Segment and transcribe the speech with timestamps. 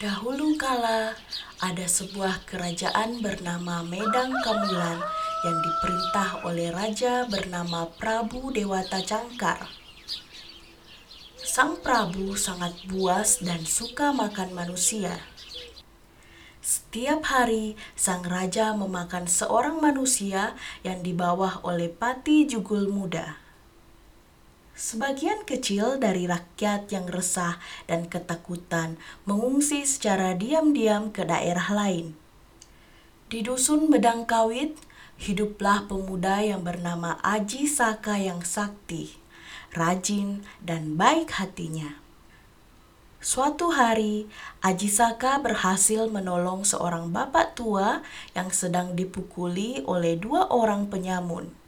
[0.00, 1.12] Dahulu kala
[1.60, 4.96] ada sebuah kerajaan bernama Medang Kamulan
[5.44, 9.68] yang diperintah oleh raja bernama Prabu Dewata Cangkar.
[11.36, 15.20] Sang Prabu sangat buas dan suka makan manusia.
[16.64, 23.49] Setiap hari, sang raja memakan seorang manusia yang dibawa oleh Pati Jugul Muda.
[24.80, 28.96] Sebagian kecil dari rakyat yang resah dan ketakutan
[29.28, 32.16] mengungsi secara diam-diam ke daerah lain.
[33.28, 34.80] Di dusun Bedang Kawit,
[35.20, 39.20] hiduplah pemuda yang bernama Aji Saka yang sakti,
[39.76, 42.00] rajin, dan baik hatinya.
[43.20, 44.32] Suatu hari,
[44.64, 48.00] Aji Saka berhasil menolong seorang bapak tua
[48.32, 51.59] yang sedang dipukuli oleh dua orang penyamun.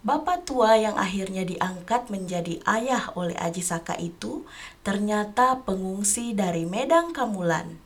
[0.00, 4.48] Bapak tua yang akhirnya diangkat menjadi ayah oleh Aji Saka itu
[4.80, 7.76] ternyata pengungsi dari Medang Kamulan.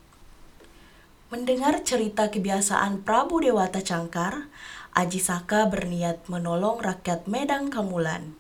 [1.35, 4.47] Mendengar cerita kebiasaan Prabu Dewata Cangkar,
[4.95, 8.39] Aji Saka berniat menolong rakyat Medang Kamulan.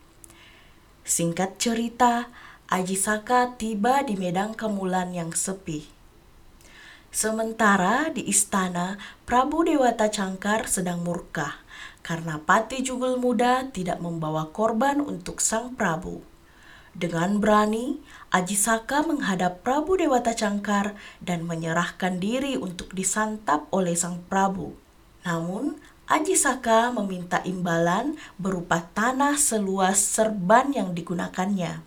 [1.02, 2.30] Singkat cerita,
[2.70, 5.94] Aji Saka tiba di Medang Kamulan yang sepi.
[7.15, 11.62] Sementara di istana, Prabu Dewata Cangkar sedang murka
[12.03, 16.27] karena Pati Jugul Muda tidak membawa korban untuk sang Prabu.
[16.91, 18.03] Dengan berani,
[18.35, 24.75] Aji Saka menghadap Prabu Dewata Cangkar dan menyerahkan diri untuk disantap oleh sang Prabu.
[25.23, 25.79] Namun,
[26.11, 31.79] Aji Saka meminta imbalan berupa tanah seluas serban yang digunakannya.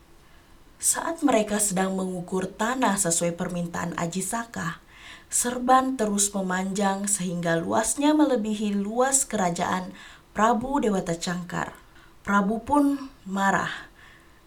[0.79, 4.86] Saat mereka sedang mengukur tanah sesuai permintaan Aji Saka,
[5.27, 9.91] serban terus memanjang sehingga luasnya melebihi luas kerajaan
[10.31, 11.75] Prabu Dewata Cangkar.
[12.23, 13.87] Prabu pun marah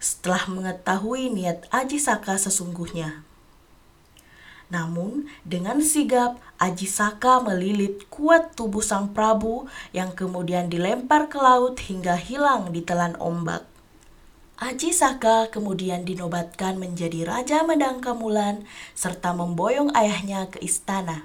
[0.00, 3.22] setelah mengetahui niat Aji Saka sesungguhnya.
[4.70, 11.76] Namun, dengan sigap, Aji Saka melilit kuat tubuh sang Prabu yang kemudian dilempar ke laut
[11.82, 13.69] hingga hilang di telan ombak.
[14.60, 21.24] Aji Saka kemudian dinobatkan menjadi Raja Medang Kamulan serta memboyong ayahnya ke istana.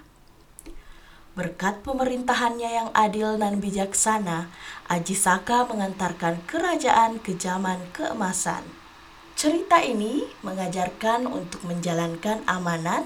[1.35, 4.47] Berkat pemerintahannya yang adil dan bijaksana,
[4.87, 8.63] Aji Saka mengantarkan kerajaan ke zaman keemasan.
[9.35, 13.03] Cerita ini mengajarkan untuk menjalankan amanat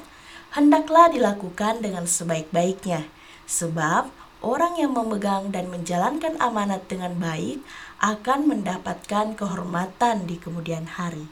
[0.53, 3.09] hendaklah dilakukan dengan sebaik-baiknya,
[3.49, 7.61] sebab orang yang memegang dan menjalankan amanat dengan baik
[8.01, 11.29] akan mendapatkan kehormatan di kemudian hari.